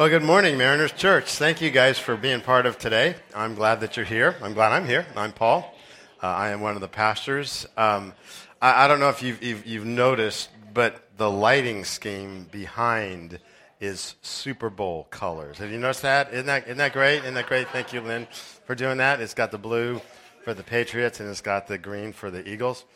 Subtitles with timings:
[0.00, 1.34] Well, good morning, Mariners Church.
[1.34, 3.16] Thank you guys for being part of today.
[3.34, 4.34] I'm glad that you're here.
[4.42, 5.04] I'm glad I'm here.
[5.14, 5.76] I'm Paul.
[6.22, 7.66] Uh, I am one of the pastors.
[7.76, 8.14] Um,
[8.62, 13.40] I, I, don't know if you've, you've, you've, noticed, but the lighting scheme behind
[13.78, 15.58] is Super Bowl colors.
[15.58, 16.32] Have you noticed that?
[16.32, 17.18] Isn't that, isn't that great?
[17.18, 17.68] Isn't that great?
[17.68, 18.26] Thank you, Lynn,
[18.64, 19.20] for doing that.
[19.20, 20.00] It's got the blue
[20.44, 22.86] for the Patriots and it's got the green for the Eagles.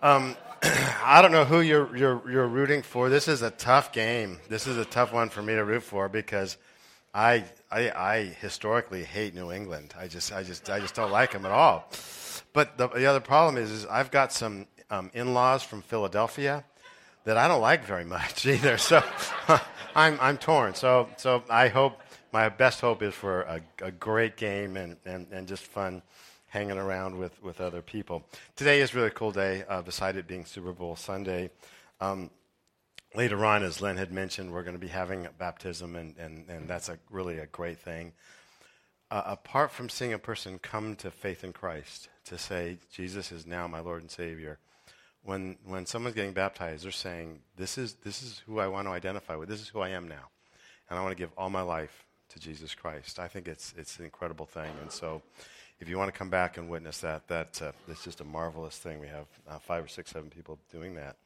[0.00, 3.08] Um, I don't know who you're, you're, you're rooting for.
[3.08, 4.38] This is a tough game.
[4.48, 6.56] This is a tough one for me to root for because
[7.14, 9.94] I, I, I historically hate New England.
[9.98, 11.90] I just, I just, I just don't like them at all.
[12.52, 16.64] But the, the other problem is, is I've got some um, in-laws from Philadelphia
[17.24, 18.78] that I don't like very much either.
[18.78, 19.02] So
[19.94, 20.74] I'm, I'm torn.
[20.74, 22.00] So, so I hope
[22.32, 26.02] my best hope is for a, a great game and, and, and just fun
[26.48, 28.24] hanging around with, with other people.
[28.56, 31.50] Today is a really cool day, uh, beside it being Super Bowl Sunday.
[32.00, 32.30] Um,
[33.14, 36.48] later on, as Len had mentioned, we're going to be having a baptism, and, and,
[36.48, 38.12] and that's a, really a great thing.
[39.10, 43.46] Uh, apart from seeing a person come to faith in Christ, to say, Jesus is
[43.46, 44.58] now my Lord and Savior,
[45.22, 48.92] when, when someone's getting baptized, they're saying, this is, this is who I want to
[48.92, 49.48] identify with.
[49.48, 50.28] This is who I am now.
[50.88, 53.18] And I want to give all my life to Jesus Christ.
[53.18, 54.70] I think it's, it's an incredible thing.
[54.80, 55.22] And so
[55.80, 58.76] if you want to come back and witness that, that uh, that's just a marvelous
[58.76, 59.00] thing.
[59.00, 61.16] We have uh, five or six, seven people doing that.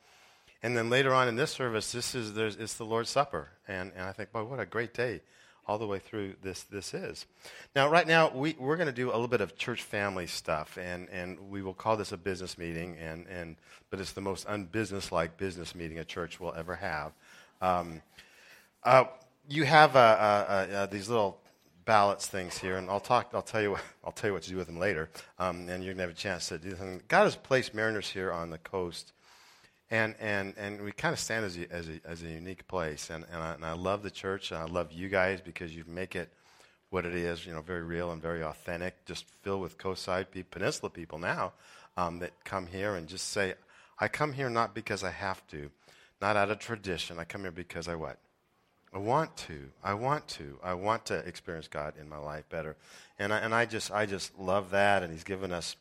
[0.63, 3.93] And then later on in this service, this is there's, it's the Lord's Supper, and,
[3.97, 5.21] and I think, boy, what a great day
[5.67, 7.27] all the way through this this is.
[7.75, 10.77] Now, right now, we, we're going to do a little bit of church family stuff,
[10.77, 13.57] and, and we will call this a business meeting, and, and,
[13.91, 17.13] but it's the most unbusiness-like business meeting a church will ever have.
[17.61, 18.03] Um,
[18.85, 19.05] uh,
[19.49, 21.39] you have uh, uh, these little
[21.85, 23.31] ballots things here, and I'll talk.
[23.35, 23.73] I'll tell you.
[23.73, 26.11] What, I'll tell you what to do with them later, um, and you're gonna have
[26.11, 27.01] a chance to do them.
[27.09, 29.13] God has placed Mariners here on the coast,
[29.91, 33.11] and and and we kind of stand as a, as a, as a unique place.
[33.11, 35.85] And and I, and I love the church, and I love you guys because you
[35.87, 36.33] make it
[36.91, 37.47] what it is.
[37.47, 39.05] You know, very real and very authentic.
[39.05, 41.53] Just filled with coastside people, peninsula people now
[41.97, 43.55] um, that come here and just say,
[43.99, 45.71] "I come here not because I have to,
[46.21, 47.19] not out of tradition.
[47.19, 48.19] I come here because I what."
[48.93, 49.71] I want to.
[49.83, 50.59] I want to.
[50.63, 52.77] I want to experience God in my life better.
[53.19, 55.77] And I, and I just I just love that and he's given us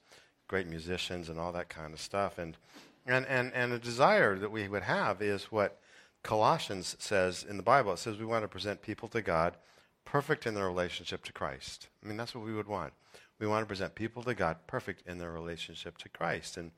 [0.48, 2.58] great musicians and all that kind of stuff and
[3.06, 5.80] and and and a desire that we would have is what
[6.24, 7.94] Colossians says in the Bible.
[7.94, 9.58] It says we want to present people to God
[10.06, 11.90] perfect in their relationship to Christ.
[12.04, 12.94] I mean that's what we would want.
[13.40, 16.72] We want to present people to God perfect in their relationship to Christ and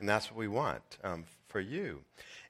[0.00, 2.00] and that's what we want um, for you.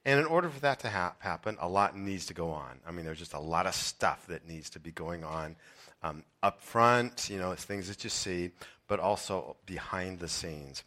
[0.03, 2.79] And in order for that to ha- happen, a lot needs to go on.
[2.87, 5.55] I mean, there's just a lot of stuff that needs to be going on
[6.03, 8.51] um, up front, you know, it's things that you see,
[8.87, 10.83] but also behind the scenes.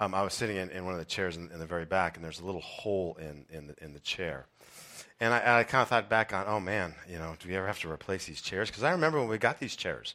[0.00, 2.16] Um, I was sitting in, in, one of the chairs in, in, the very back,
[2.16, 4.46] and there's a little hole in, in, the, in the chair.
[5.20, 7.66] And I, I kind of thought back on, oh man, you know, do we ever
[7.66, 8.68] have to replace these chairs?
[8.68, 10.14] Because I remember when we got these chairs,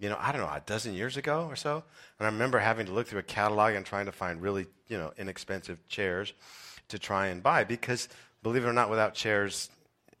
[0.00, 1.84] you know, I don't know, a dozen years ago or so.
[2.18, 4.96] And I remember having to look through a catalog and trying to find really, you
[4.96, 6.32] know, inexpensive chairs
[6.88, 8.08] to try and buy because,
[8.42, 9.68] believe it or not, without chairs,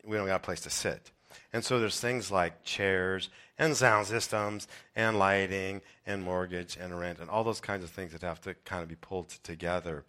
[0.04, 1.10] we don't got a place to sit.
[1.52, 7.18] And so there's things like chairs and sound systems and lighting and mortgage and rent
[7.18, 10.04] and all those kinds of things that have to kind of be pulled together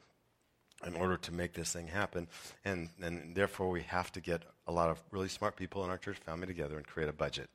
[0.85, 2.27] in order to make this thing happen.
[2.65, 5.97] And, and therefore, we have to get a lot of really smart people in our
[5.97, 7.49] church family together and create a budget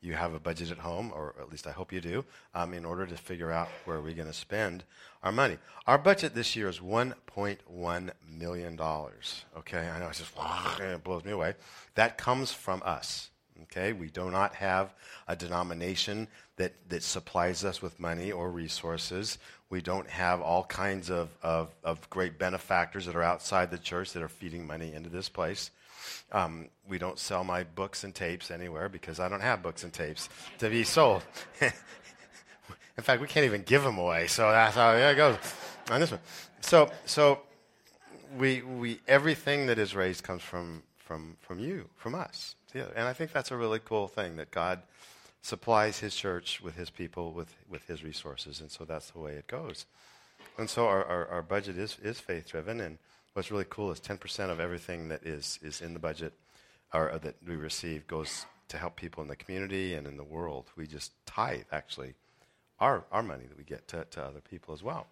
[0.00, 2.24] you have a budget at home, or at least I hope you do,
[2.54, 4.84] um, in order to figure out where we're going to spend
[5.22, 5.58] our money.
[5.86, 8.80] Our budget this year is $1.1 million.
[8.80, 10.32] Okay, I know it's just,
[10.80, 11.54] it blows me away.
[11.94, 13.30] That comes from us.
[13.64, 14.94] Okay, we do not have
[15.26, 19.38] a denomination that, that supplies us with money or resources.
[19.70, 24.12] We don't have all kinds of, of, of great benefactors that are outside the church
[24.12, 25.70] that are feeding money into this place.
[26.32, 29.92] Um, we don't sell my books and tapes anywhere because I don't have books and
[29.92, 30.28] tapes
[30.58, 31.22] to be sold.
[31.60, 34.26] In fact, we can't even give them away.
[34.26, 35.36] So that's how it goes
[35.90, 36.20] on this one.
[36.60, 37.40] So, so
[38.38, 42.54] we, we, everything that is raised comes from, from, from you, from us.
[42.74, 44.82] And I think that's a really cool thing that God
[45.42, 48.60] supplies his church with his people, with, with his resources.
[48.60, 49.86] And so that's the way it goes.
[50.58, 52.80] And so our, our, our budget is, is faith driven.
[52.80, 52.98] And
[53.36, 56.32] What's really cool is 10% of everything that is, is in the budget
[56.94, 60.24] or, or that we receive goes to help people in the community and in the
[60.24, 60.70] world.
[60.74, 62.14] We just tithe, actually,
[62.80, 65.06] our, our money that we get to, to other people as well.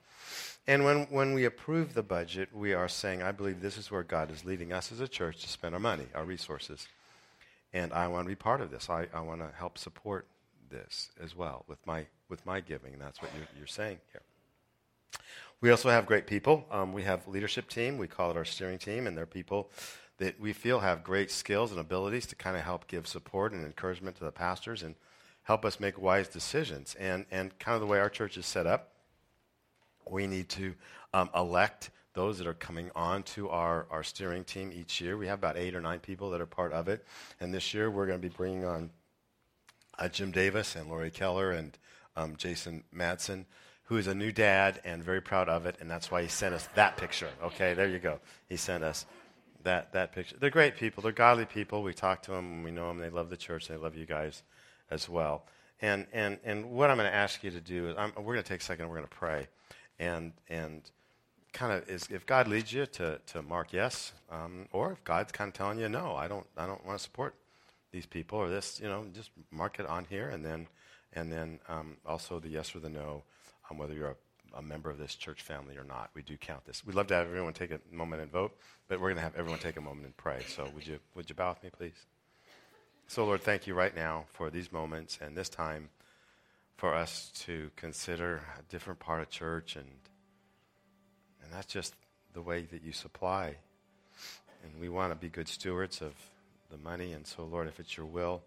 [0.66, 4.02] And when, when we approve the budget, we are saying, I believe this is where
[4.02, 6.88] God is leading us as a church to spend our money, our resources.
[7.74, 8.88] And I want to be part of this.
[8.88, 10.26] I, I want to help support
[10.70, 12.94] this as well with my, with my giving.
[12.94, 14.22] And that's what you're, you're saying here.
[15.60, 16.66] We also have great people.
[16.70, 17.96] Um, we have leadership team.
[17.98, 19.70] We call it our steering team, and they're people
[20.18, 23.64] that we feel have great skills and abilities to kind of help give support and
[23.64, 24.94] encouragement to the pastors and
[25.42, 26.94] help us make wise decisions.
[26.98, 28.92] And, and kind of the way our church is set up,
[30.08, 30.74] we need to
[31.12, 35.16] um, elect those that are coming on to our, our steering team each year.
[35.16, 37.04] We have about eight or nine people that are part of it.
[37.40, 38.90] And this year we're going to be bringing on
[39.98, 41.76] uh, Jim Davis and Lori Keller and
[42.16, 43.44] um, Jason Madsen,
[43.84, 45.76] who is a new dad and very proud of it.
[45.80, 47.28] And that's why he sent us that picture.
[47.42, 48.20] Okay, there you go.
[48.48, 49.06] He sent us
[49.62, 50.36] that, that picture.
[50.38, 51.02] They're great people.
[51.02, 51.82] They're godly people.
[51.82, 52.98] We talk to them we know them.
[52.98, 53.68] They love the church.
[53.68, 54.42] They love you guys
[54.90, 55.44] as well.
[55.82, 58.42] And, and, and what I'm going to ask you to do is I'm, we're going
[58.42, 58.88] to take a second.
[58.88, 59.48] We're going to pray.
[59.98, 60.82] And, and
[61.54, 65.32] kind of is if God leads you to, to mark yes, um, or if God's
[65.32, 67.34] kind of telling you no, I don't I don't want to support
[67.92, 70.66] these people or this, you know, just mark it on here, and then
[71.14, 73.22] and then um, also the yes or the no
[73.70, 76.10] on whether you're a, a, member of this church family or not.
[76.14, 76.84] We do count this.
[76.84, 78.56] We'd love to have everyone take a moment and vote,
[78.88, 80.42] but we're going to have everyone take a moment and pray.
[80.48, 82.06] So would you would you bow with me, please?
[83.06, 85.90] So Lord, thank you right now for these moments and this time
[86.76, 89.88] for us to consider a different part of church and
[91.42, 91.94] and that's just
[92.32, 93.56] the way that you supply.
[94.62, 96.14] And we want to be good stewards of
[96.70, 97.12] the money.
[97.12, 98.42] And so, Lord, if it's your will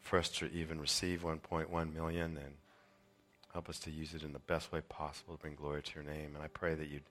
[0.00, 2.52] for us to even receive 1.1 million, then
[3.52, 6.04] help us to use it in the best way possible to bring glory to your
[6.04, 6.34] name.
[6.34, 7.02] And I pray that you'd,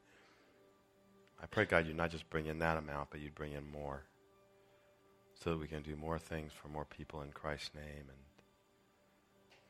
[1.42, 4.04] I pray, God, you'd not just bring in that amount, but you'd bring in more
[5.44, 8.06] so that we can do more things for more people in Christ's name.
[8.08, 8.18] And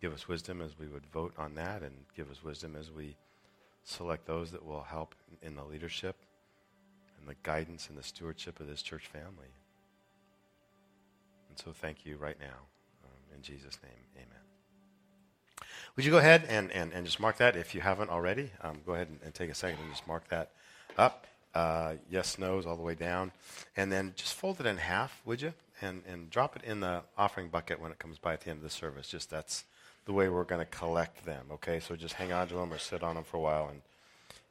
[0.02, 3.16] give us wisdom as we would vote on that, and give us wisdom as we
[3.84, 6.16] select those that will help in the leadership
[7.20, 9.54] and the guidance and the stewardship of this church family.
[11.50, 12.68] And so thank you right now.
[13.04, 14.51] Um, in Jesus' name, amen.
[15.96, 18.52] Would you go ahead and, and, and just mark that if you haven't already?
[18.62, 20.52] Um, go ahead and, and, take a second and just mark that
[20.98, 21.28] up.
[21.54, 23.32] Uh, yes, no's all the way down.
[23.76, 25.54] And then just fold it in half, would you?
[25.82, 28.58] And, and drop it in the offering bucket when it comes by at the end
[28.58, 29.10] of the service.
[29.10, 29.66] Just that's
[30.06, 31.48] the way we're going to collect them.
[31.52, 33.82] Okay, so just hang on to them or sit on them for a while, and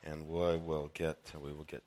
[0.04, 1.82] and we will get we will get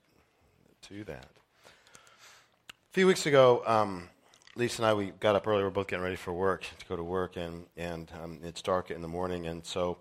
[0.84, 1.28] to that.
[1.66, 4.10] A few weeks ago, um,
[4.56, 5.64] Lisa and I we got up early.
[5.64, 8.92] We're both getting ready for work to go to work, and and um, it's dark
[8.92, 9.98] in the morning, and so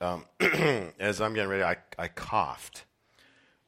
[0.00, 0.24] um,
[1.00, 2.84] as I'm getting ready, I, I coughed,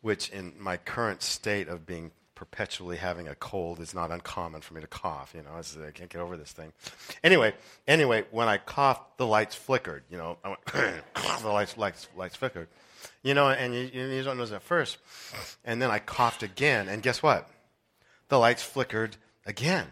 [0.00, 4.74] which in my current state of being perpetually having a cold is not uncommon for
[4.74, 5.34] me to cough.
[5.34, 6.72] You know, I can't get over this thing.
[7.22, 7.52] Anyway,
[7.86, 10.04] anyway, when I coughed, the lights flickered.
[10.10, 10.66] You know, I went
[11.42, 12.68] the lights, lights, lights flickered.
[13.22, 14.98] You know, and you, you don't know at first.
[15.64, 17.48] And then I coughed again, and guess what?
[18.28, 19.86] The lights flickered again.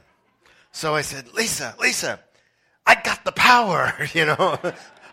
[0.78, 2.20] So I said, Lisa, Lisa,
[2.86, 3.92] I got the power.
[4.14, 4.60] You know,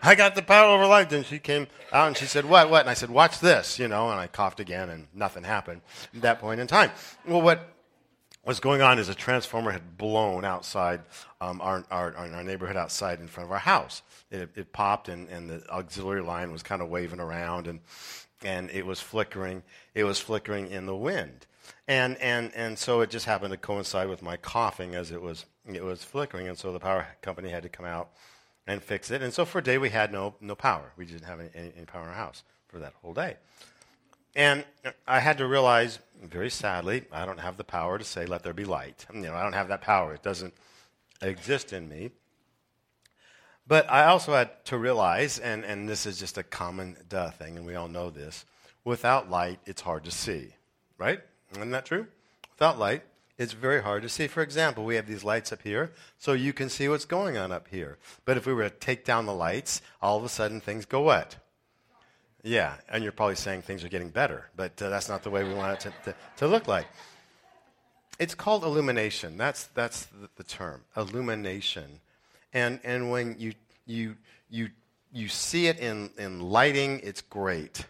[0.00, 1.10] I got the power over life.
[1.10, 2.82] And she came out and she said, What, what?
[2.82, 5.80] And I said, Watch this, you know, and I coughed again and nothing happened
[6.14, 6.92] at that point in time.
[7.26, 7.68] Well, what
[8.44, 11.00] was going on is a transformer had blown outside
[11.40, 14.02] um, our, our, our, neighborhood outside in front of our house.
[14.30, 17.80] It, it popped and, and the auxiliary line was kind of waving around and,
[18.44, 19.64] and it was flickering.
[19.96, 21.48] It was flickering in the wind.
[21.88, 25.46] And, and, and so it just happened to coincide with my coughing as it was,
[25.66, 26.48] it was flickering.
[26.48, 28.10] And so the power company had to come out
[28.66, 29.22] and fix it.
[29.22, 30.92] And so for a day, we had no, no power.
[30.96, 33.36] We didn't have any, any, power in our house for that whole day.
[34.34, 34.64] And
[35.06, 38.52] I had to realize, very sadly, I don't have the power to say, let there
[38.52, 39.06] be light.
[39.12, 40.14] You know, I don't have that power.
[40.14, 40.54] It doesn't
[41.22, 42.10] exist in me.
[43.66, 47.56] But I also had to realize, and, and this is just a common duh thing,
[47.56, 48.44] and we all know this
[48.86, 50.54] without light, it's hard to see,
[50.96, 51.20] right?
[51.56, 52.06] Isn't that true?
[52.54, 53.02] Without light,
[53.38, 54.26] it's very hard to see.
[54.26, 57.52] For example, we have these lights up here, so you can see what's going on
[57.52, 57.98] up here.
[58.24, 61.02] But if we were to take down the lights, all of a sudden things go
[61.02, 61.36] what?
[62.42, 65.44] Yeah, and you're probably saying things are getting better, but uh, that's not the way
[65.44, 66.86] we want it to, to, to, look like.
[68.18, 69.36] It's called illumination.
[69.36, 72.00] That's, that's the, the term, illumination.
[72.54, 73.52] And, and when you,
[73.84, 74.16] you,
[74.48, 74.68] you,
[75.12, 77.84] you see it in, in lighting, it's great.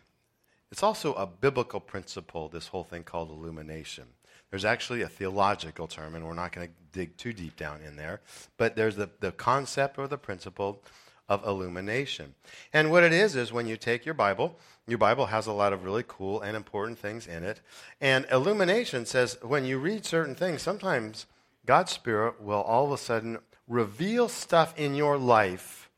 [0.70, 4.04] It's also a biblical principle, this whole thing called illumination.
[4.50, 7.96] There's actually a theological term, and we're not going to dig too deep down in
[7.96, 8.20] there,
[8.56, 10.82] but there's the, the concept or the principle
[11.28, 12.35] of illumination.
[12.73, 15.73] And what it is, is when you take your Bible, your Bible has a lot
[15.73, 17.61] of really cool and important things in it.
[18.00, 21.26] And illumination says when you read certain things, sometimes
[21.64, 25.90] God's Spirit will all of a sudden reveal stuff in your life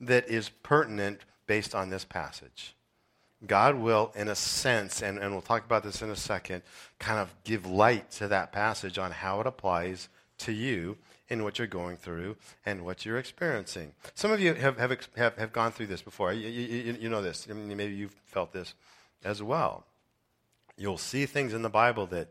[0.00, 2.76] that is pertinent based on this passage.
[3.46, 6.62] God will, in a sense, and, and we'll talk about this in a second,
[6.98, 11.58] kind of give light to that passage on how it applies to you in what
[11.58, 13.92] you're going through and what you're experiencing.
[14.14, 16.32] Some of you have, have, have, have gone through this before.
[16.32, 17.46] You, you, you know this.
[17.48, 18.74] I mean, maybe you've felt this
[19.24, 19.86] as well.
[20.76, 22.28] You'll see things in the Bible that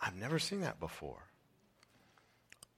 [0.00, 1.22] I've never seen that before.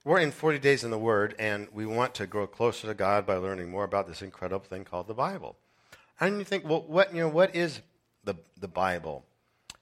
[0.05, 3.25] We're in 40 days in the Word, and we want to grow closer to God
[3.25, 5.57] by learning more about this incredible thing called the Bible.
[6.19, 7.81] And you think, well, what, you know, what is
[8.23, 9.23] the, the Bible?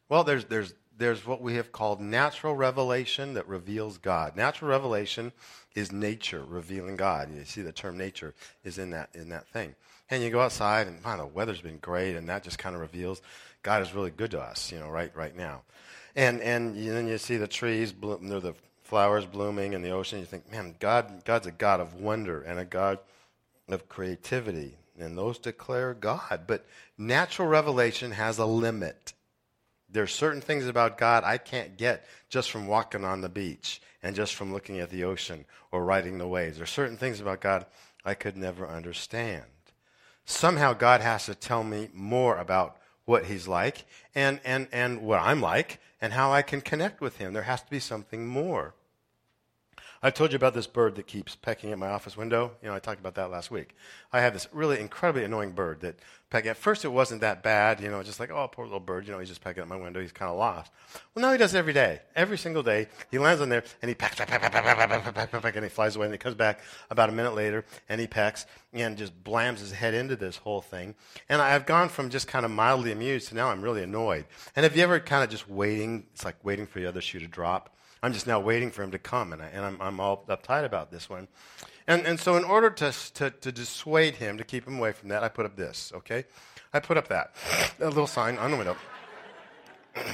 [0.10, 4.36] Well, there's, there's, there's what we have called natural revelation that reveals God.
[4.36, 5.32] Natural revelation
[5.76, 7.34] is nature revealing God.
[7.34, 9.76] You see the term nature is in that, in that thing.
[10.10, 12.82] And you go outside and, man, the weather's been great, and that just kind of
[12.82, 13.22] reveals
[13.62, 15.64] God is really good to us, you know, right, right now.
[16.16, 20.20] And, and then you see the trees, bloom, the flowers blooming in the ocean.
[20.20, 23.00] You think, man, God, God's a God of wonder and a God
[23.68, 24.78] of creativity.
[25.00, 26.42] And those declare God.
[26.48, 26.66] But
[26.98, 29.14] natural revelation has a limit.
[29.90, 34.16] There's certain things about God I can't get just from walking on the beach and
[34.16, 36.58] just from looking at the ocean or riding the waves.
[36.58, 37.66] There's certain things about God
[38.04, 39.46] I could never understand.
[40.26, 45.22] Somehow God has to tell me more about what he's like and, and, and what
[45.22, 47.34] I'm like and how I can connect with him.
[47.34, 48.76] There has to be something more.
[50.08, 52.54] I told you about this bird that keeps pecking at my office window.
[52.62, 53.76] You know, I talked about that last week.
[54.14, 56.00] I have this really incredibly annoying bird that
[56.30, 56.46] peck.
[56.46, 57.82] At first, it wasn't that bad.
[57.82, 59.06] You know, just like, oh, poor little bird.
[59.06, 60.00] You know, he's just pecking at my window.
[60.00, 60.72] He's kind of lost.
[61.14, 62.00] Well, now he does it every day.
[62.16, 64.78] Every single day, he lands on there and he pecks, peck, peck, peck, peck, peck,
[64.78, 66.06] peck, peck, peck, peck, and he flies away.
[66.06, 69.74] And he comes back about a minute later and he pecks and just blams his
[69.74, 70.96] head into this whole thing.
[71.28, 74.24] And I've gone from just kind of mildly amused to now I'm really annoyed.
[74.56, 76.06] And have you ever kind of just waiting?
[76.14, 77.77] It's like waiting for the other shoe to drop.
[78.04, 80.66] I'm just now waiting for him to come, and, I, and I'm, I'm all uptight
[80.66, 81.28] about this one.
[81.88, 85.10] And, and so, in order to, to, to dissuade him, to keep him away from
[85.10, 86.26] that, I put up this, okay?
[86.74, 87.34] I put up that,
[87.80, 88.76] a little sign on the window.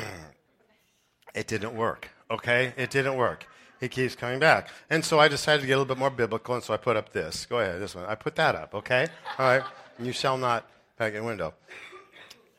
[1.36, 2.74] it didn't work, okay?
[2.78, 3.48] It didn't work.
[3.80, 4.70] He keeps coming back.
[4.90, 6.96] And so I decided to get a little bit more biblical, and so I put
[6.96, 7.46] up this.
[7.48, 8.06] Go ahead, this one.
[8.06, 9.08] I put that up, okay?
[9.38, 9.63] All right?
[10.00, 11.54] You shall not peg a window.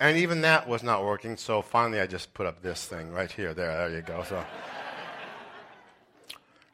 [0.01, 3.31] And even that was not working, so finally I just put up this thing right
[3.31, 3.55] here.
[3.55, 4.25] There, there you go.
[4.29, 4.45] So.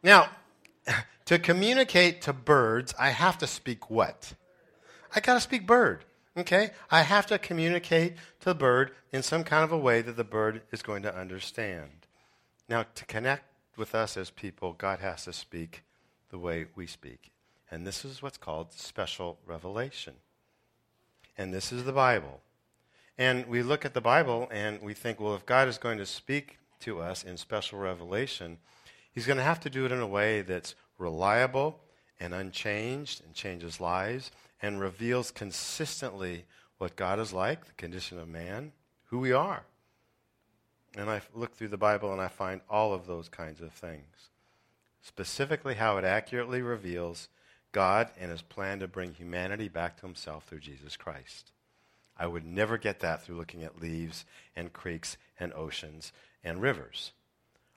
[0.02, 0.30] Now,
[1.26, 4.35] to communicate to birds, I have to speak what?
[5.14, 6.04] I got to speak bird.
[6.37, 6.71] Okay?
[6.90, 10.25] I have to communicate to the bird in some kind of a way that the
[10.25, 11.90] bird is going to understand.
[12.69, 13.45] Now, to connect
[13.76, 15.83] with us as people, God has to speak
[16.30, 17.33] the way we speak.
[17.71, 20.14] And this is what's called special revelation.
[21.37, 22.40] And this is the Bible.
[23.19, 26.07] And we look at the Bible and we think, well, if God is going to
[26.07, 28.59] speak to us in special revelation,
[29.12, 31.80] He's going to have to do it in a way that's reliable
[32.18, 34.30] and unchanged and changes lives
[34.62, 36.44] and reveals consistently
[36.78, 38.72] what God is like, the condition of man,
[39.06, 39.64] who we are.
[40.96, 44.30] And I look through the Bible and I find all of those kinds of things.
[45.02, 47.28] Specifically, how it accurately reveals
[47.72, 51.52] God and his plan to bring humanity back to himself through Jesus Christ.
[52.18, 54.24] I would never get that through looking at leaves
[54.54, 56.12] and creeks and oceans
[56.44, 57.12] and rivers.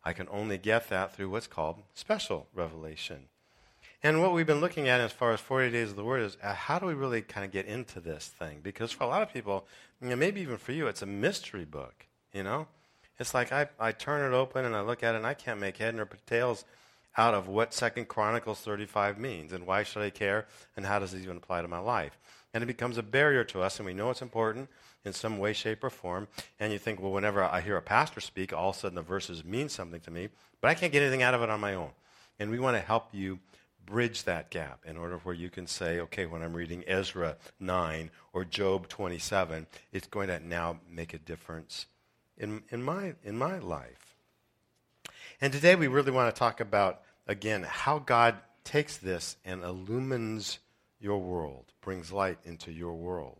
[0.03, 3.27] I can only get that through what's called special revelation.
[4.05, 6.38] And what we've been looking at as far as 40 days of the Word is
[6.43, 8.60] uh, how do we really kind of get into this thing?
[8.62, 9.65] Because for a lot of people,
[10.01, 12.67] you know, maybe even for you, it's a mystery book, you know?
[13.17, 15.60] It's like I, I turn it open and I look at it and I can't
[15.60, 16.65] make head nor tails
[17.15, 21.13] out of what Second Chronicles 35 means and why should I care and how does
[21.13, 22.17] it even apply to my life.
[22.53, 24.67] And it becomes a barrier to us and we know it's important
[25.05, 26.27] in some way, shape, or form.
[26.60, 29.01] And you think, well, whenever I hear a pastor speak, all of a sudden the
[29.01, 30.29] verses mean something to me,
[30.62, 31.91] but I can't get anything out of it on my own.
[32.39, 33.39] And we want to help you
[33.86, 38.12] bridge that gap in order where you can say, okay, when I'm reading Ezra 9
[38.31, 41.88] or Job 27, it's going to now make a difference
[42.38, 44.15] in, in, my, in my life.
[45.41, 50.60] And today we really want to talk about, again, how God takes this and illumines
[51.00, 53.39] your world, brings light into your world.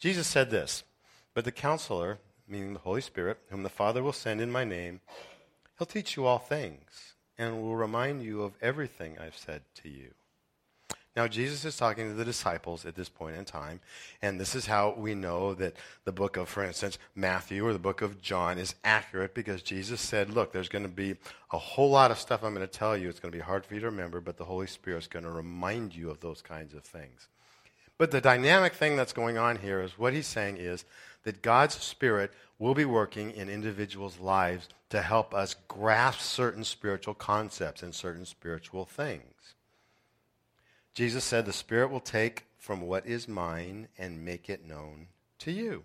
[0.00, 0.82] Jesus said this
[1.34, 5.00] But the counselor, meaning the Holy Spirit, whom the Father will send in my name,
[5.78, 10.10] he'll teach you all things and will remind you of everything I've said to you.
[11.16, 13.80] Now, Jesus is talking to the disciples at this point in time,
[14.22, 17.80] and this is how we know that the book of, for instance, Matthew or the
[17.80, 21.16] book of John is accurate because Jesus said, Look, there's going to be
[21.50, 23.08] a whole lot of stuff I'm going to tell you.
[23.08, 25.24] It's going to be hard for you to remember, but the Holy Spirit is going
[25.24, 27.28] to remind you of those kinds of things.
[28.00, 30.86] But the dynamic thing that's going on here is what he's saying is
[31.24, 37.12] that God's Spirit will be working in individuals' lives to help us grasp certain spiritual
[37.12, 39.52] concepts and certain spiritual things.
[40.94, 45.08] Jesus said, The Spirit will take from what is mine and make it known
[45.40, 45.84] to you.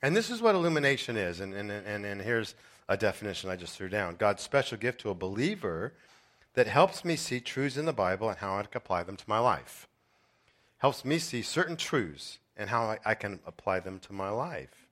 [0.00, 1.40] And this is what illumination is.
[1.40, 2.54] And, and, and, and here's
[2.88, 5.92] a definition I just threw down God's special gift to a believer
[6.54, 9.24] that helps me see truths in the Bible and how I can apply them to
[9.28, 9.86] my life
[10.80, 14.86] helps me see certain truths and how I, I can apply them to my life.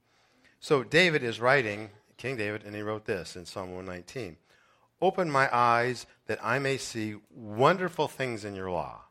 [0.60, 4.36] So David is writing King David, and he wrote this in Psalm 119
[5.00, 9.02] Open my eyes that I may see wonderful things in your law.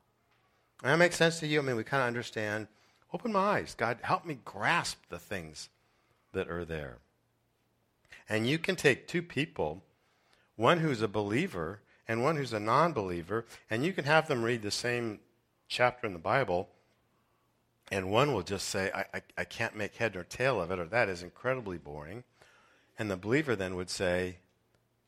[0.84, 1.60] And that makes sense to you?
[1.60, 2.68] I mean, we kind of understand.
[3.14, 3.74] Open my eyes.
[3.74, 5.70] God, help me grasp the things
[6.34, 6.98] that are there.
[8.28, 9.82] And you can take two people,
[10.58, 14.44] one who's a believer and one who's a non believer, and you can have them
[14.44, 15.20] read the same
[15.68, 16.70] chapter in the Bible,
[17.92, 20.80] and one will just say, I, I, I can't make head nor tail of it,
[20.80, 22.24] or that is incredibly boring.
[23.00, 24.38] And the believer then would say,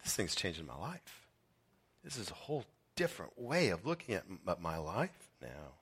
[0.03, 1.27] This thing's changing my life.
[2.03, 5.73] This is a whole different way of looking at m- my life now.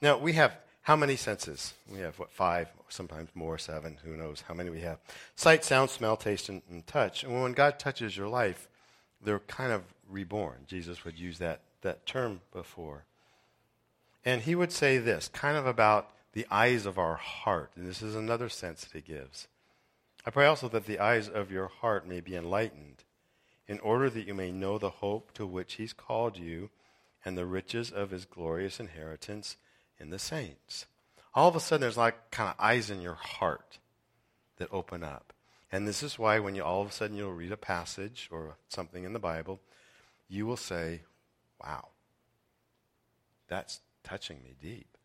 [0.00, 1.74] Now, we have how many senses?
[1.90, 4.98] We have, what, five, sometimes more, seven, who knows how many we have.
[5.36, 7.22] Sight, sound, smell, taste, and, and touch.
[7.22, 8.68] And when God touches your life,
[9.22, 10.64] they're kind of reborn.
[10.66, 13.04] Jesus would use that, that term before.
[14.24, 17.72] And he would say this, kind of about the eyes of our heart.
[17.76, 19.48] And this is another sense that he gives.
[20.24, 23.04] I pray also that the eyes of your heart may be enlightened,
[23.66, 26.70] in order that you may know the hope to which he's called you
[27.24, 29.56] and the riches of his glorious inheritance
[29.98, 30.86] in the saints.
[31.34, 33.78] All of a sudden, there's like kind of eyes in your heart
[34.58, 35.32] that open up.
[35.70, 38.56] And this is why when you all of a sudden you'll read a passage or
[38.68, 39.60] something in the Bible,
[40.28, 41.00] you will say,
[41.62, 41.88] wow,
[43.48, 44.96] that's touching me deep.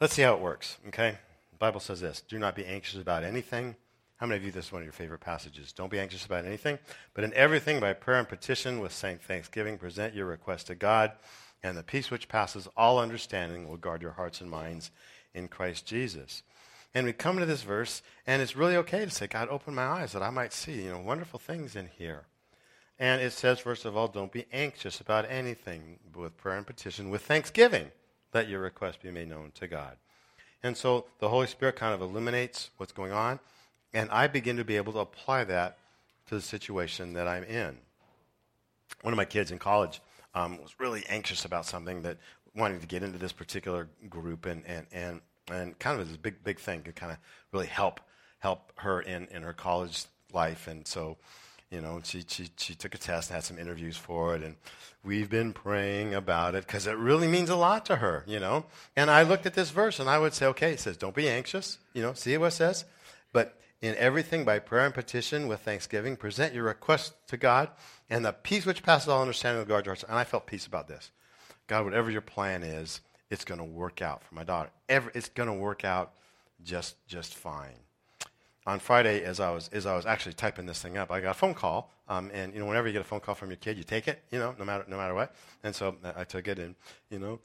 [0.00, 1.18] Let's see how it works, okay?
[1.50, 3.76] The Bible says this Do not be anxious about anything.
[4.16, 5.72] How many of you, this is one of your favorite passages?
[5.72, 6.78] Don't be anxious about anything,
[7.14, 11.12] but in everything, by prayer and petition, with saying thanksgiving, present your request to God,
[11.62, 14.90] and the peace which passes all understanding will guard your hearts and minds
[15.32, 16.42] in Christ Jesus.
[16.94, 19.84] And we come to this verse, and it's really okay to say, God, open my
[19.84, 22.24] eyes that I might see, you know, wonderful things in here.
[23.00, 27.08] And it says, first of all, don't be anxious about anything, with prayer and petition,
[27.08, 27.90] with thanksgiving,
[28.34, 29.96] let your request be made known to God.
[30.62, 33.40] And so the Holy Spirit kind of illuminates what's going on,
[33.94, 35.78] and I begin to be able to apply that
[36.28, 37.78] to the situation that I'm in.
[39.00, 40.02] One of my kids in college
[40.34, 42.18] um, was really anxious about something that
[42.54, 46.44] wanting to get into this particular group, and, and, and, and kind of this big,
[46.44, 47.18] big thing could kind of
[47.50, 48.00] really help
[48.40, 50.66] help her in, in her college life.
[50.66, 51.16] And so
[51.70, 54.56] you know, she, she, she took a test and had some interviews for it, and
[55.04, 58.64] we've been praying about it because it really means a lot to her, you know.
[58.96, 61.28] And I looked at this verse and I would say, okay, it says, don't be
[61.28, 62.84] anxious, you know, see what it says?
[63.32, 67.70] But in everything by prayer and petition with thanksgiving, present your request to God,
[68.10, 70.04] and the peace which passes all understanding will guard your hearts.
[70.08, 71.12] And I felt peace about this.
[71.68, 74.70] God, whatever your plan is, it's going to work out for my daughter.
[74.88, 76.14] Every, it's going to work out
[76.64, 77.76] just, just fine
[78.66, 81.30] on Friday, as I was as I was actually typing this thing up, I got
[81.30, 81.92] a phone call.
[82.08, 84.08] Um, and you know, whenever you get a phone call from your kid, you take
[84.08, 84.22] it.
[84.30, 85.34] You know, no matter no matter what.
[85.62, 86.74] And so I took it, and
[87.08, 87.38] you know,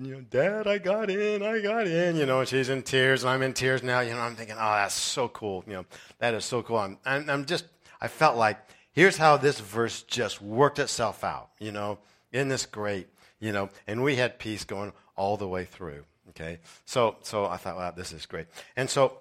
[0.00, 2.16] you know, Dad, I got in, I got in.
[2.16, 4.00] You know, and she's in tears, and I'm in tears now.
[4.00, 5.64] You know, I'm thinking, oh, that's so cool.
[5.66, 5.86] You know,
[6.18, 6.78] that is so cool.
[6.78, 7.64] I'm, I'm, I'm just,
[8.00, 8.58] I felt like
[8.92, 11.50] here's how this verse just worked itself out.
[11.58, 11.98] You know,
[12.32, 13.08] isn't this great?
[13.40, 16.04] You know, and we had peace going all the way through.
[16.30, 18.46] Okay, so so I thought, wow, this is great.
[18.76, 19.18] And so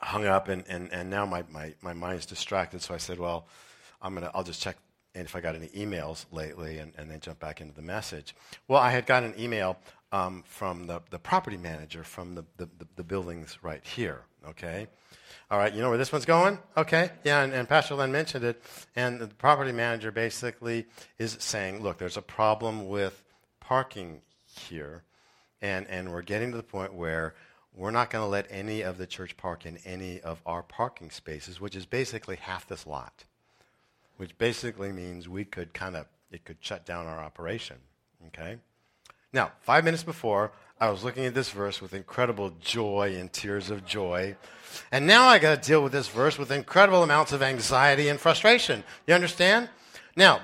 [0.00, 2.82] hung up, and, and, and now my, my, my mind's distracted.
[2.82, 3.46] So I said, well,
[4.02, 4.76] I'm gonna, I'll just check
[5.14, 8.34] if I got any emails lately and, and then jump back into the message.
[8.68, 9.76] Well, I had got an email
[10.12, 14.88] um, from the, the property manager from the, the, the, buildings right here, okay?
[15.50, 16.58] All right, you know where this one's going?
[16.76, 18.62] Okay, yeah, and, and Pastor Len mentioned it.
[18.96, 20.86] And the property manager basically
[21.18, 23.22] is saying, look, there's a problem with
[23.60, 25.02] parking here,
[25.62, 27.34] and, and we're getting to the point where
[27.76, 31.10] we're not going to let any of the church park in any of our parking
[31.10, 33.24] spaces, which is basically half this lot,
[34.16, 37.76] which basically means we could kind of, it could shut down our operation.
[38.28, 38.56] Okay?
[39.32, 43.70] Now, five minutes before, I was looking at this verse with incredible joy and tears
[43.70, 44.34] of joy.
[44.90, 48.18] And now I got to deal with this verse with incredible amounts of anxiety and
[48.18, 48.82] frustration.
[49.06, 49.68] You understand?
[50.16, 50.40] Now,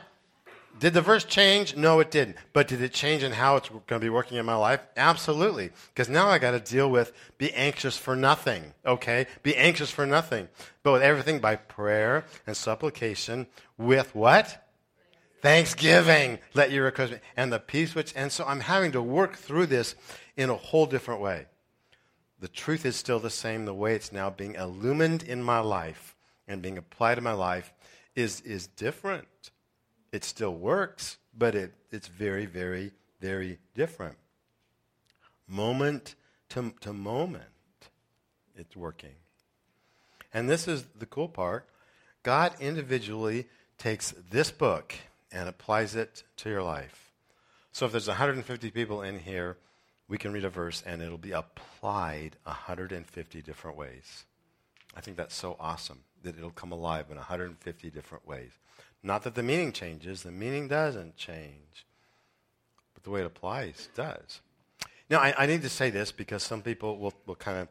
[0.78, 1.76] did the verse change?
[1.76, 2.36] No, it didn't.
[2.52, 4.80] But did it change in how it's going to be working in my life?
[4.96, 5.70] Absolutely.
[5.88, 8.74] Because now I got to deal with be anxious for nothing.
[8.84, 9.26] Okay?
[9.42, 10.48] Be anxious for nothing.
[10.82, 13.46] But with everything by prayer and supplication
[13.78, 14.68] with what?
[15.40, 16.38] Thanksgiving.
[16.54, 17.18] Let your request be.
[17.36, 19.94] And the peace which, and so I'm having to work through this
[20.36, 21.46] in a whole different way.
[22.40, 23.64] The truth is still the same.
[23.64, 26.14] The way it's now being illumined in my life
[26.46, 27.72] and being applied in my life
[28.14, 29.26] is, is different
[30.12, 34.16] it still works, but it, it's very, very, very different.
[35.48, 36.14] Moment
[36.50, 37.44] to, to moment,
[38.56, 39.14] it's working.
[40.32, 41.68] And this is the cool part
[42.22, 43.46] God individually
[43.78, 44.94] takes this book
[45.30, 47.12] and applies it to your life.
[47.72, 49.58] So if there's 150 people in here,
[50.08, 54.24] we can read a verse and it'll be applied 150 different ways.
[54.96, 58.50] I think that's so awesome that it'll come alive in 150 different ways.
[59.02, 61.86] Not that the meaning changes, the meaning doesn't change,
[62.94, 64.40] but the way it applies does.
[65.08, 67.68] Now, I, I need to say this because some people will, will kind of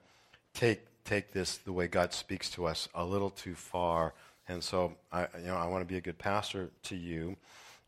[0.53, 4.13] take, take this the way God speaks to us a little too far.
[4.47, 7.35] And so, I, you know, I want to be a good pastor to you.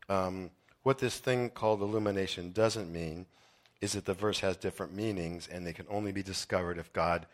[0.08, 0.50] Um,
[0.82, 3.26] what this thing called illumination doesn't mean
[3.80, 7.26] is that the verse has different meanings and they can only be discovered if God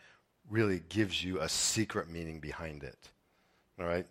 [0.49, 3.09] really gives you a secret meaning behind it.
[3.79, 4.05] All right?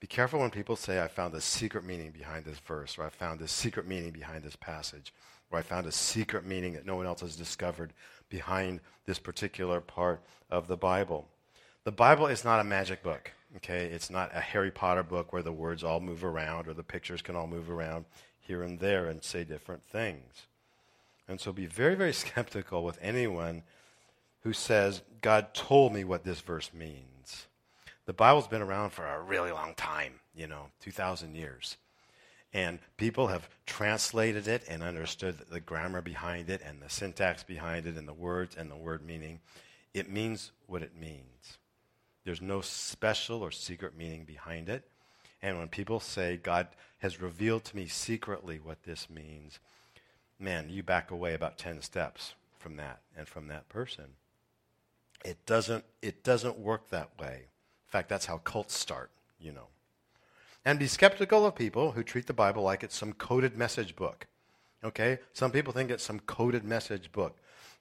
[0.00, 3.10] Be careful when people say, I found a secret meaning behind this verse, or I
[3.10, 5.12] found a secret meaning behind this passage,
[5.50, 7.92] or I found a secret meaning that no one else has discovered
[8.30, 11.28] behind this particular part of the Bible.
[11.84, 13.86] The Bible is not a magic book, okay?
[13.86, 17.20] It's not a Harry Potter book where the words all move around or the pictures
[17.20, 18.06] can all move around
[18.38, 20.46] here and there and say different things.
[21.28, 23.64] And so be very, very skeptical with anyone
[24.44, 27.09] who says, God told me what this verse means.
[28.10, 31.76] The Bible's been around for a really long time, you know, 2,000 years.
[32.52, 37.86] And people have translated it and understood the grammar behind it and the syntax behind
[37.86, 39.38] it and the words and the word meaning.
[39.94, 41.58] It means what it means.
[42.24, 44.88] There's no special or secret meaning behind it.
[45.40, 46.66] And when people say, God
[46.98, 49.60] has revealed to me secretly what this means,
[50.36, 54.16] man, you back away about 10 steps from that and from that person.
[55.24, 57.44] It doesn't, it doesn't work that way.
[57.90, 59.66] In fact, that's how cults start, you know.
[60.64, 64.28] And be skeptical of people who treat the Bible like it's some coded message book.
[64.84, 65.18] Okay?
[65.32, 67.36] Some people think it's some coded message book.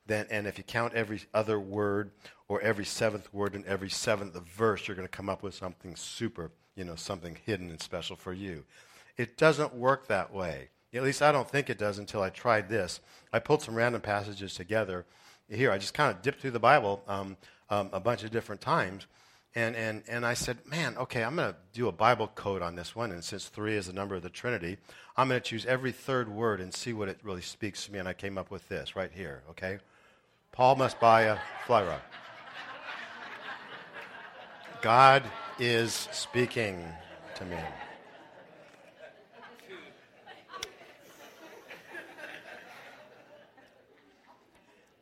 [0.08, 2.10] Then, and if you count every other word
[2.48, 5.96] or every seventh word in every seventh verse, you're going to come up with something
[5.96, 8.64] super, you know, something hidden and special for you.
[9.16, 10.70] It doesn't work that way.
[10.92, 13.00] At least I don't think it does until I tried this.
[13.32, 15.06] I pulled some random passages together.
[15.48, 17.38] Here, I just kind of dipped through the Bible um,
[17.70, 19.06] um, a bunch of different times.
[19.56, 22.76] And, and, and I said, man, okay, I'm going to do a Bible code on
[22.76, 23.12] this one.
[23.12, 24.78] And since three is the number of the Trinity,
[25.18, 28.00] I'm going to choose every third word and see what it really speaks to me.
[28.00, 29.80] And I came up with this right here, okay?
[30.52, 32.02] Paul must buy a fly rod.
[34.82, 35.24] God
[35.58, 36.86] is speaking
[37.36, 37.58] to me.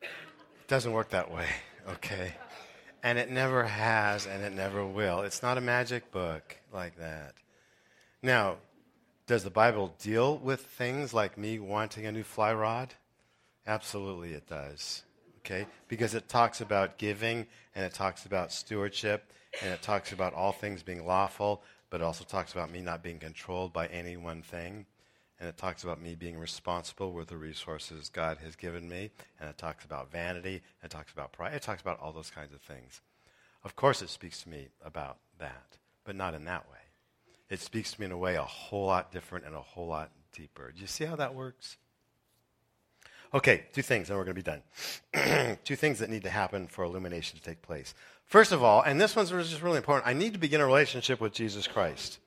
[0.02, 1.48] It doesn't work that way,
[1.90, 2.34] okay?
[3.08, 5.22] And it never has, and it never will.
[5.22, 7.36] It's not a magic book like that.
[8.22, 8.58] Now,
[9.28, 12.96] does the Bible deal with things like me wanting a new fly rod?
[13.66, 15.04] Absolutely, it does.
[15.38, 15.68] Okay?
[15.88, 19.32] Because it talks about giving, and it talks about stewardship,
[19.64, 23.04] and it talks about all things being lawful, but it also talks about me not
[23.04, 24.86] being controlled by any one thing
[25.40, 29.50] and it talks about me being responsible with the resources God has given me, and
[29.50, 32.54] it talks about vanity, and it talks about pride, it talks about all those kinds
[32.54, 33.02] of things.
[33.64, 36.78] Of course, it speaks to me about that, but not in that way.
[37.50, 40.12] It speaks to me in a way a whole lot different and a whole lot
[40.34, 40.72] deeper.
[40.74, 41.78] Do you see how that works?
[43.34, 44.52] Okay, two things, and we're going to be
[45.14, 45.58] done.
[45.66, 47.94] two things that need to happen for illumination to take place.
[48.26, 51.20] First of all, and this one's just really important, I need to begin a relationship
[51.20, 52.20] with Jesus Christ.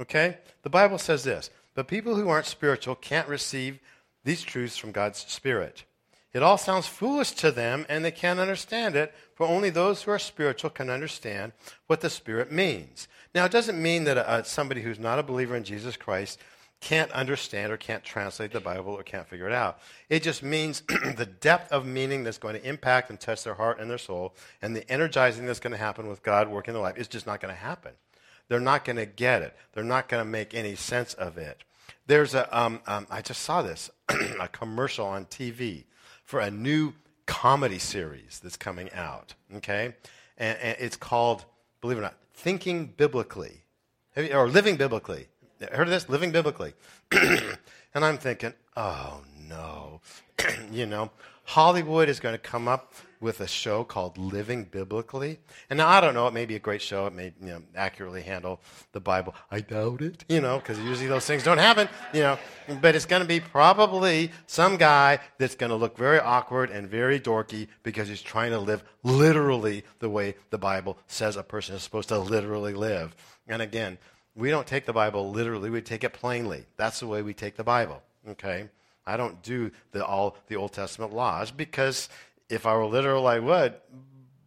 [0.00, 0.38] Okay?
[0.62, 3.78] The Bible says this but people who aren't spiritual can't receive
[4.24, 5.84] these truths from God's Spirit.
[6.32, 10.12] It all sounds foolish to them, and they can't understand it, for only those who
[10.12, 11.52] are spiritual can understand
[11.88, 13.08] what the Spirit means.
[13.34, 16.38] Now, it doesn't mean that uh, somebody who's not a believer in Jesus Christ
[16.80, 19.80] can't understand or can't translate the Bible or can't figure it out.
[20.08, 23.80] It just means the depth of meaning that's going to impact and touch their heart
[23.80, 26.82] and their soul, and the energizing that's going to happen with God working in their
[26.82, 27.92] life is just not going to happen.
[28.50, 29.56] They're not going to get it.
[29.72, 31.62] They're not going to make any sense of it.
[32.08, 33.90] There's a, um, um, I just saw this,
[34.40, 35.84] a commercial on TV
[36.24, 36.94] for a new
[37.26, 39.94] comedy series that's coming out, okay?
[40.36, 41.44] And, and it's called,
[41.80, 43.62] believe it or not, Thinking Biblically,
[44.16, 45.28] you, or Living Biblically.
[45.70, 46.08] Heard of this?
[46.08, 46.72] Living Biblically.
[47.12, 50.00] and I'm thinking, oh no.
[50.72, 51.12] you know,
[51.44, 55.38] Hollywood is going to come up with a show called Living Biblically.
[55.68, 57.06] And now I don't know, it may be a great show.
[57.06, 58.60] It may you know, accurately handle
[58.92, 59.34] the Bible.
[59.50, 62.38] I doubt it, you know, because usually those things don't happen, you know.
[62.80, 66.88] But it's going to be probably some guy that's going to look very awkward and
[66.88, 71.74] very dorky because he's trying to live literally the way the Bible says a person
[71.74, 73.14] is supposed to literally live.
[73.46, 73.98] And again,
[74.34, 76.64] we don't take the Bible literally, we take it plainly.
[76.76, 78.68] That's the way we take the Bible, okay?
[79.06, 82.08] I don't do the, all the Old Testament laws because
[82.50, 83.74] if I were literal, I would,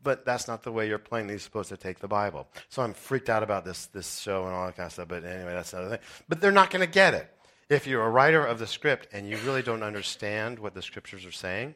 [0.03, 2.47] but that's not the way you're plainly supposed to take the Bible.
[2.69, 5.23] So I'm freaked out about this, this show and all that kind of stuff, but
[5.23, 6.05] anyway, that's another thing.
[6.27, 7.33] But they're not going to get it.
[7.69, 11.25] If you're a writer of the script and you really don't understand what the scriptures
[11.25, 11.75] are saying,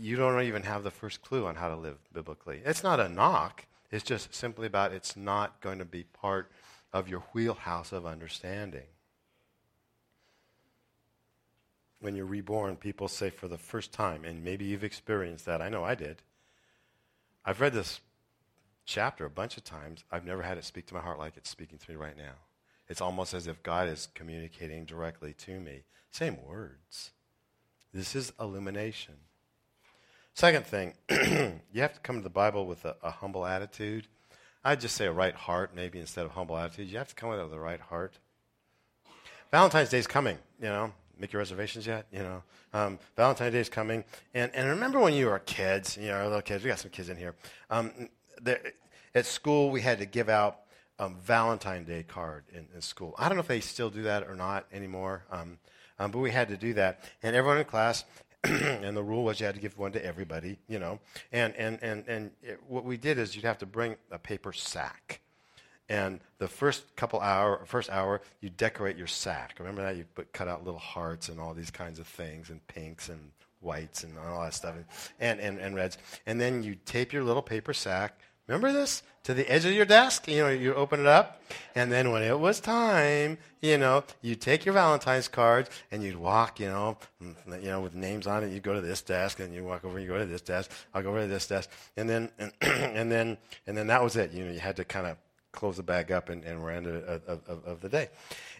[0.00, 2.62] you don't even have the first clue on how to live biblically.
[2.64, 6.50] It's not a knock, it's just simply about it's not going to be part
[6.92, 8.86] of your wheelhouse of understanding.
[12.04, 15.62] When you're reborn, people say for the first time, and maybe you've experienced that.
[15.62, 16.20] I know I did.
[17.46, 18.02] I've read this
[18.84, 20.04] chapter a bunch of times.
[20.12, 22.34] I've never had it speak to my heart like it's speaking to me right now.
[22.90, 25.84] It's almost as if God is communicating directly to me.
[26.10, 27.12] Same words.
[27.94, 29.14] This is illumination.
[30.34, 34.08] Second thing, you have to come to the Bible with a, a, humble attitude.
[34.62, 36.90] I'd just say a right heart, maybe instead of humble attitude.
[36.90, 38.18] You have to come with it with a right heart.
[39.50, 40.92] Valentine's Day is coming, you know.
[41.18, 42.06] Make your reservations yet?
[42.12, 45.96] You know, um, Valentine's Day is coming, and and remember when you were kids?
[45.96, 46.64] You know, little kids.
[46.64, 47.34] We got some kids in here.
[47.70, 48.08] Um,
[49.14, 50.60] at school, we had to give out
[50.98, 53.14] a Valentine Day card in, in, school.
[53.18, 55.58] I don't know if they still do that or not anymore, um,
[55.98, 57.00] um, but we had to do that.
[57.22, 58.04] And everyone in class
[58.44, 61.00] and the rule was you had to give one to everybody, you know.
[61.32, 64.52] And and and and it, what we did is you'd have to bring a paper
[64.52, 65.20] sack,
[65.88, 69.56] and the first couple hour, first hour, you decorate your sack.
[69.58, 72.66] Remember that you put, cut out little hearts and all these kinds of things, and
[72.66, 74.74] pinks and whites and all that stuff,
[75.20, 75.98] and and and reds.
[76.26, 79.02] And then you tape your little paper sack Remember this?
[79.24, 81.40] To the edge of your desk, you know, you open it up,
[81.74, 86.16] and then when it was time, you know, you take your Valentine's cards and you'd
[86.16, 88.52] walk, you know, mm, you know, with names on it.
[88.52, 90.70] You go to this desk, and you walk over, and you go to this desk.
[90.92, 94.14] I'll go over to this desk, and then, and, and then, and then that was
[94.16, 94.30] it.
[94.32, 95.16] You know, you had to kind of
[95.54, 98.08] close the bag up and, and we're end of, of, of, the day.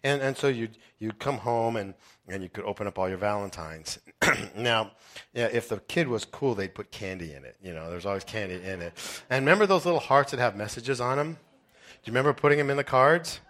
[0.03, 1.95] And, and so you'd, you'd come home and,
[2.29, 3.99] and you could open up all your Valentines.
[4.57, 4.93] now,
[5.35, 7.57] yeah, if the kid was cool, they'd put candy in it.
[7.63, 8.95] You know, there's always candy in it.
[9.29, 11.33] And remember those little hearts that have messages on them?
[11.33, 13.41] Do you remember putting them in the cards?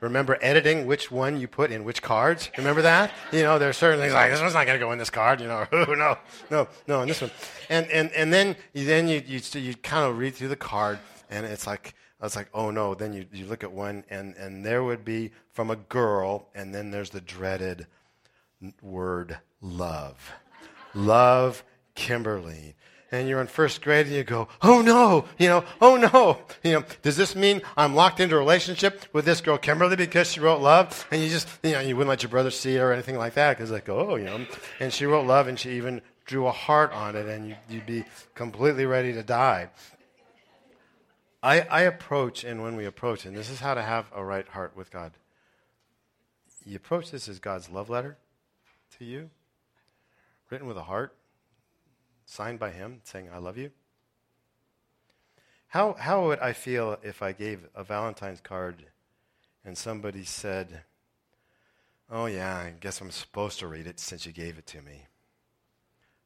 [0.00, 2.50] Remember editing which one you put in which cards?
[2.58, 3.10] Remember that?
[3.32, 5.40] You know, there's certain things like this one's not going to go in this card.
[5.40, 6.18] You know, no,
[6.50, 7.30] no, no, in this one.
[7.70, 10.98] And and and then then you you you kind of read through the card,
[11.30, 12.94] and it's like I was like, oh no.
[12.94, 16.74] Then you, you look at one, and, and there would be from a girl, and
[16.74, 17.86] then there's the dreaded
[18.80, 20.32] word love.
[20.94, 22.74] love Kimberly.
[23.12, 26.38] And you're in first grade, and you go, oh no, you know, oh no.
[26.64, 30.32] You know, does this mean I'm locked into a relationship with this girl Kimberly because
[30.32, 31.06] she wrote love?
[31.10, 33.34] And you just, you know, you wouldn't let your brother see it or anything like
[33.34, 34.44] that because like, oh, you know.
[34.80, 37.86] And she wrote love, and she even drew a heart on it, and you, you'd
[37.86, 39.70] be completely ready to die.
[41.46, 44.48] I, I approach, and when we approach, and this is how to have a right
[44.48, 45.12] heart with God.
[46.64, 48.18] You approach this as God's love letter
[48.98, 49.30] to you,
[50.50, 51.14] written with a heart,
[52.24, 53.70] signed by Him, saying, I love you.
[55.68, 58.84] How, how would I feel if I gave a Valentine's card
[59.64, 60.82] and somebody said,
[62.10, 65.06] Oh, yeah, I guess I'm supposed to read it since you gave it to me?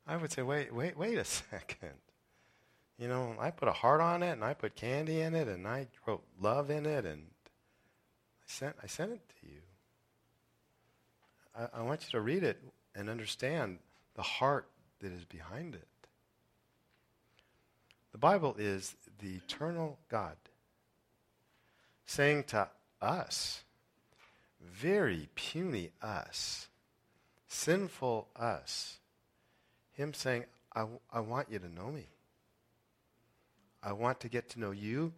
[0.07, 1.99] I would say, Wait, wait, wait a second.
[3.01, 5.67] You know, I put a heart on it and I put candy in it and
[5.67, 9.61] I wrote love in it and I sent, I sent it to you.
[11.57, 12.63] I, I want you to read it
[12.95, 13.79] and understand
[14.17, 14.69] the heart
[15.01, 15.89] that is behind it.
[18.13, 20.37] The Bible is the eternal God
[22.05, 22.69] saying to
[23.01, 23.63] us,
[24.61, 26.69] very puny us,
[27.49, 28.99] sinful us,
[29.93, 30.45] Him saying,
[30.77, 32.09] I, I want you to know me.
[33.83, 35.13] I want to get to know you,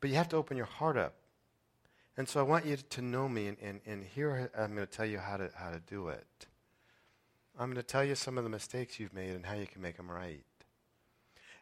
[0.00, 1.14] but you have to open your heart up.
[2.16, 4.92] And so I want you to know me, and, and, and here I'm going to
[4.92, 6.46] tell you how to, how to do it.
[7.58, 9.82] I'm going to tell you some of the mistakes you've made and how you can
[9.82, 10.44] make them right.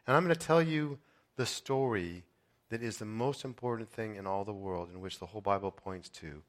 [0.05, 0.99] And I'm going to tell you
[1.35, 2.23] the story
[2.69, 5.71] that is the most important thing in all the world, in which the whole Bible
[5.71, 6.41] points to,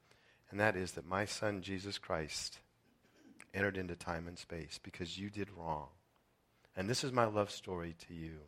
[0.51, 2.59] and that is that my son, Jesus Christ,
[3.55, 5.89] entered into time and space because you did wrong.
[6.77, 8.39] And this is my love story to you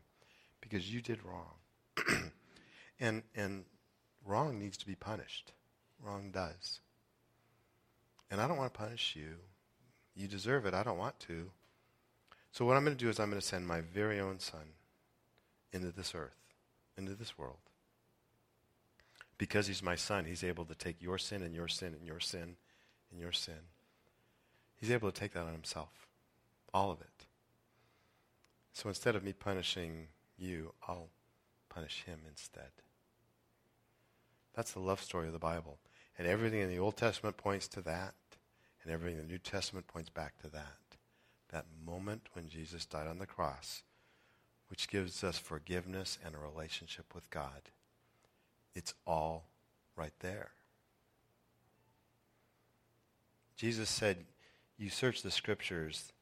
[0.60, 2.32] because you did wrong.
[3.00, 3.64] and, and
[4.24, 5.52] wrong needs to be punished.
[6.02, 6.80] Wrong does.
[8.30, 9.36] And I don't want to punish you.
[10.14, 10.74] You deserve it.
[10.74, 11.50] I don't want to.
[12.52, 14.74] So what I'm going to do is I'm going to send my very own son
[15.72, 16.36] into this earth,
[16.96, 17.58] into this world.
[19.38, 22.20] Because he's my son, he's able to take your sin and your sin and your
[22.20, 22.56] sin
[23.10, 23.54] and your sin.
[24.76, 26.08] He's able to take that on himself.
[26.74, 27.26] All of it.
[28.72, 30.08] So instead of me punishing
[30.40, 31.10] you, I'll
[31.68, 32.70] punish him instead.
[34.54, 35.78] That's the love story of the Bible.
[36.18, 38.14] And everything in the Old Testament points to that,
[38.82, 40.76] and everything in the New Testament points back to that.
[41.50, 43.82] That moment when Jesus died on the cross,
[44.68, 47.70] which gives us forgiveness and a relationship with God.
[48.74, 49.46] It's all
[49.96, 50.50] right there.
[53.56, 54.24] Jesus said,
[54.78, 56.12] You search the scriptures,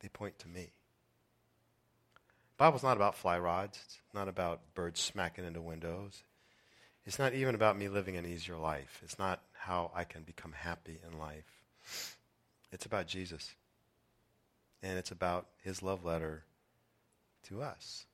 [0.00, 0.72] they point to me.
[2.58, 3.78] Bible's not about fly rods.
[3.84, 6.22] It's not about birds smacking into windows.
[7.04, 9.00] It's not even about me living an easier life.
[9.04, 12.16] It's not how I can become happy in life.
[12.72, 13.54] It's about Jesus.
[14.82, 16.44] And it's about his love letter
[17.48, 18.06] to us.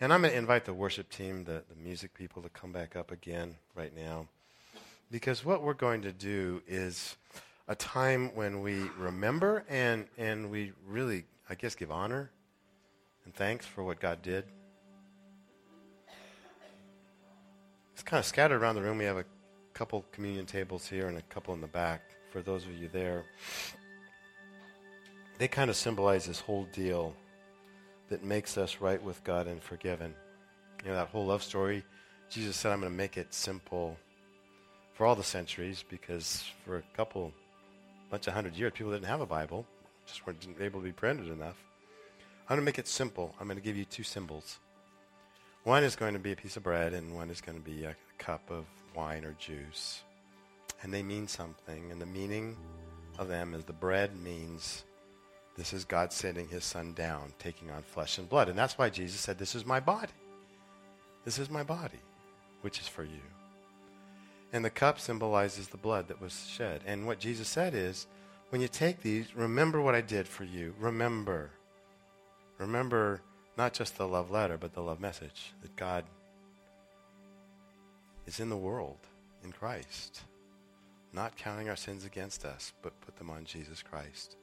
[0.00, 2.96] And I'm going to invite the worship team, the, the music people, to come back
[2.96, 4.28] up again right now.
[5.10, 7.16] Because what we're going to do is
[7.68, 12.30] a time when we remember and, and we really, I guess, give honor
[13.26, 14.44] and thanks for what God did.
[17.92, 18.98] It's kind of scattered around the room.
[18.98, 19.24] We have a
[19.74, 23.24] couple communion tables here and a couple in the back for those of you there.
[25.38, 27.14] They kind of symbolize this whole deal
[28.08, 30.14] that makes us right with God and forgiven.
[30.82, 31.84] You know, that whole love story.
[32.30, 33.98] Jesus said, I'm going to make it simple
[34.94, 37.32] for all the centuries because for a couple,
[38.10, 39.66] bunch of hundred years, people didn't have a Bible,
[40.06, 41.56] just weren't able to be printed enough.
[42.48, 43.34] I'm going to make it simple.
[43.40, 44.60] I'm going to give you two symbols.
[45.64, 47.82] One is going to be a piece of bread, and one is going to be
[47.82, 50.02] a cup of wine or juice.
[50.82, 52.56] And they mean something, and the meaning
[53.18, 54.84] of them is the bread means
[55.56, 58.48] this is God sending his son down, taking on flesh and blood.
[58.48, 60.12] And that's why Jesus said, This is my body.
[61.24, 61.98] This is my body,
[62.60, 63.22] which is for you.
[64.52, 66.82] And the cup symbolizes the blood that was shed.
[66.86, 68.06] And what Jesus said is,
[68.50, 70.74] when you take these, remember what I did for you.
[70.78, 71.50] Remember.
[72.58, 73.20] Remember
[73.56, 76.04] not just the love letter, but the love message that God
[78.26, 78.98] is in the world
[79.44, 80.22] in Christ,
[81.12, 84.36] not counting our sins against us, but put them on Jesus Christ.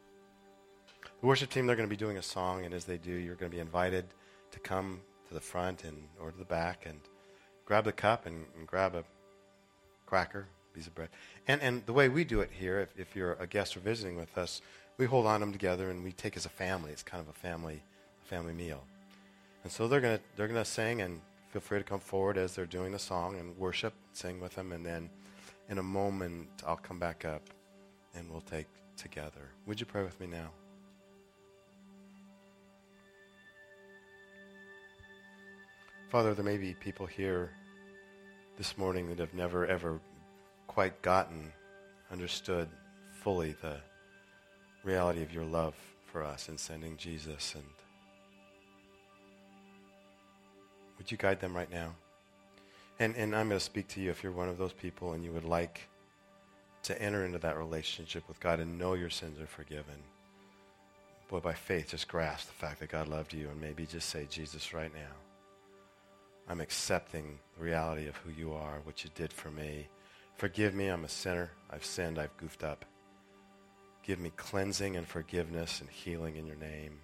[1.22, 3.36] The worship team, they're going to be doing a song, and as they do, you're
[3.36, 4.06] going to be invited
[4.52, 7.00] to come to the front and or to the back and
[7.66, 9.04] grab the cup and, and grab a
[10.06, 11.10] cracker, piece of bread.
[11.48, 14.16] And, and the way we do it here, if, if you're a guest or visiting
[14.16, 14.62] with us,
[14.98, 16.92] we hold on them together and we take as a family.
[16.92, 17.84] It's kind of a family,
[18.24, 18.84] family meal.
[19.64, 22.38] And so they're going to they're going to sing and feel free to come forward
[22.38, 25.10] as they're doing the song and worship, sing with them, and then
[25.70, 27.44] in a moment I'll come back up
[28.16, 29.50] and we'll take together.
[29.66, 30.50] Would you pray with me now?
[36.10, 37.52] Father, there may be people here
[38.58, 40.00] this morning that have never ever
[40.68, 41.52] quite gotten,
[42.12, 42.68] understood
[43.12, 43.78] fully the
[44.84, 47.56] reality of your love for us in sending Jesus.
[47.56, 47.64] And
[51.04, 51.94] would you guide them right now?
[52.98, 55.22] And, and I'm going to speak to you if you're one of those people and
[55.22, 55.90] you would like
[56.84, 59.98] to enter into that relationship with God and know your sins are forgiven.
[61.28, 64.28] Boy, by faith, just grasp the fact that God loved you and maybe just say,
[64.30, 65.12] Jesus, right now.
[66.48, 69.88] I'm accepting the reality of who you are, what you did for me.
[70.38, 71.52] Forgive me, I'm a sinner.
[71.70, 72.86] I've sinned, I've goofed up.
[74.04, 76.98] Give me cleansing and forgiveness and healing in your name.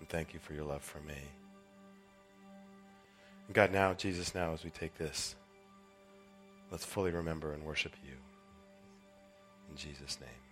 [0.00, 1.18] And thank you for your love for me.
[3.52, 5.34] God, now, Jesus, now, as we take this,
[6.70, 8.14] let's fully remember and worship you.
[9.70, 10.51] In Jesus' name.